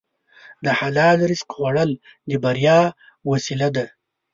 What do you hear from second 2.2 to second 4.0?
د بریا وسیله ده.